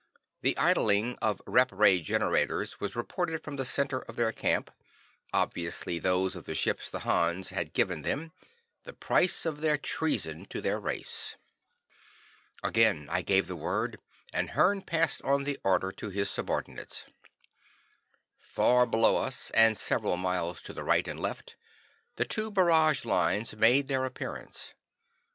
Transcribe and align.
The 0.41 0.57
idling 0.57 1.15
of 1.21 1.43
rep 1.45 1.71
ray 1.71 1.99
generators 2.01 2.79
was 2.79 2.95
reported 2.95 3.43
from 3.43 3.57
the 3.57 3.65
center 3.65 3.99
of 3.99 4.15
their 4.15 4.31
camp, 4.31 4.71
obviously 5.31 5.99
those 5.99 6.35
of 6.35 6.45
the 6.45 6.55
ships 6.55 6.89
the 6.89 7.01
Hans 7.01 7.51
had 7.51 7.71
given 7.75 8.01
them 8.01 8.31
the 8.83 8.93
price 8.93 9.45
of 9.45 9.61
their 9.61 9.77
treason 9.77 10.45
to 10.45 10.59
their 10.59 10.79
race. 10.79 11.35
Again 12.63 13.05
I 13.11 13.21
gave 13.21 13.45
the 13.45 13.55
word, 13.55 13.99
and 14.33 14.49
Hearn 14.49 14.81
passed 14.81 15.21
on 15.21 15.43
the 15.43 15.59
order 15.63 15.91
to 15.91 16.09
his 16.09 16.31
subordinates. 16.31 17.05
Far 18.39 18.87
below 18.87 19.17
us, 19.17 19.51
and 19.53 19.77
several 19.77 20.17
miles 20.17 20.63
to 20.63 20.73
the 20.73 20.83
right 20.83 21.07
and 21.07 21.19
left, 21.19 21.57
the 22.15 22.25
two 22.25 22.49
barrage 22.49 23.05
lines 23.05 23.55
made 23.55 23.87
their 23.87 24.05
appearance. 24.05 24.73